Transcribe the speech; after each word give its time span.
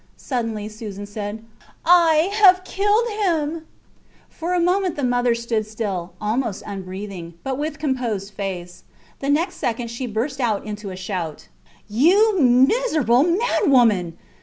Suddenly, 0.17 0.67
Susan 0.69 1.05
said 1.05 1.45
I 1.85 2.31
have 2.41 2.63
killed 2.63 3.07
him. 3.23 3.67
For 4.29 4.55
a 4.55 4.59
moment 4.59 4.95
the 4.95 5.03
mother 5.03 5.35
stood 5.35 5.67
still, 5.67 6.13
almost 6.19 6.63
unbreathing, 6.65 7.35
but 7.43 7.59
with 7.59 7.77
composed 7.77 8.33
face. 8.33 8.83
The 9.19 9.29
next 9.29 9.57
second 9.57 9.89
she 9.91 10.07
burst 10.07 10.41
out 10.41 10.65
into 10.65 10.89
a 10.89 10.95
shout 10.95 11.49
You 11.87 12.39
miserable 12.41 13.21
madwoman 13.23 14.13